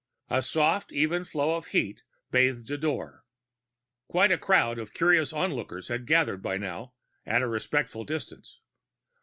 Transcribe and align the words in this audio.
A 0.31 0.41
soft 0.41 0.91
even 0.91 1.23
flow 1.23 1.55
of 1.57 1.67
heat 1.67 2.01
bathed 2.31 2.67
the 2.67 2.75
door. 2.79 3.23
Quite 4.07 4.31
a 4.31 4.37
crowd 4.39 4.79
of 4.79 4.95
curious 4.95 5.31
onlookers 5.31 5.89
had 5.89 6.07
gathered 6.07 6.41
by 6.41 6.57
now, 6.57 6.95
at 7.23 7.43
a 7.43 7.47
respectful 7.47 8.03
distance. 8.03 8.61